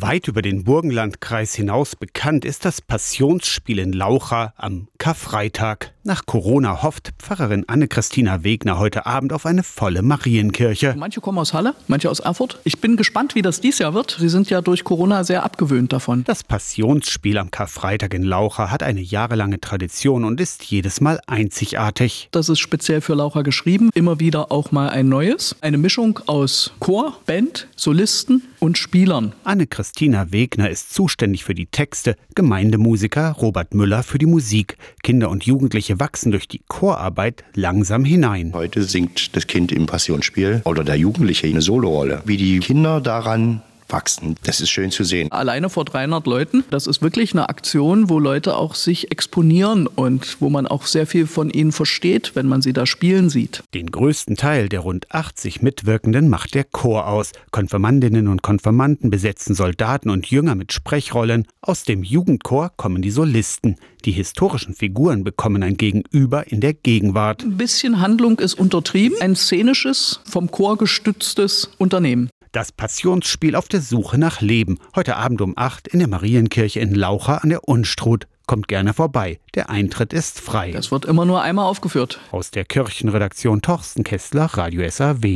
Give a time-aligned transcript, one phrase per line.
[0.00, 5.92] Weit über den Burgenlandkreis hinaus bekannt ist das Passionsspiel in Laucha am Karfreitag.
[6.04, 10.94] Nach Corona hofft Pfarrerin Anne-Christina Wegner heute Abend auf eine volle Marienkirche.
[10.96, 12.60] Manche kommen aus Halle, manche aus Erfurt.
[12.62, 14.16] Ich bin gespannt, wie das dies Jahr wird.
[14.20, 16.22] Sie sind ja durch Corona sehr abgewöhnt davon.
[16.24, 22.28] Das Passionsspiel am Karfreitag in Laucha hat eine jahrelange Tradition und ist jedes Mal einzigartig.
[22.30, 23.90] Das ist speziell für Laucha geschrieben.
[23.94, 25.56] Immer wieder auch mal ein neues.
[25.60, 29.32] Eine Mischung aus Chor, Band, Solisten und Spielern.
[29.44, 29.87] Anne-Christina
[30.30, 34.76] Wegner ist zuständig für die Texte, Gemeindemusiker Robert Müller für die Musik.
[35.02, 38.52] Kinder und Jugendliche wachsen durch die Chorarbeit langsam hinein.
[38.54, 42.22] Heute singt das Kind im Passionsspiel oder der Jugendliche eine Solorolle.
[42.24, 44.36] Wie die Kinder daran wachsen.
[44.44, 45.30] Das ist schön zu sehen.
[45.32, 50.36] Alleine vor 300 Leuten, das ist wirklich eine Aktion, wo Leute auch sich exponieren und
[50.40, 53.62] wo man auch sehr viel von ihnen versteht, wenn man sie da spielen sieht.
[53.74, 57.32] Den größten Teil der rund 80 Mitwirkenden macht der Chor aus.
[57.50, 61.46] Konfirmandinnen und Konfirmanden besetzen Soldaten und Jünger mit Sprechrollen.
[61.60, 63.76] Aus dem Jugendchor kommen die Solisten.
[64.04, 67.42] Die historischen Figuren bekommen ein Gegenüber in der Gegenwart.
[67.42, 72.30] Ein bisschen Handlung ist untertrieben, ein szenisches, vom Chor gestütztes Unternehmen.
[72.52, 74.78] Das Passionsspiel auf der Suche nach Leben.
[74.96, 78.26] Heute Abend um 8 in der Marienkirche in Laucha an der Unstrut.
[78.46, 79.38] Kommt gerne vorbei.
[79.54, 80.70] Der Eintritt ist frei.
[80.70, 82.18] Das wird immer nur einmal aufgeführt.
[82.30, 85.28] Aus der Kirchenredaktion Torsten Kessler, Radio SAW.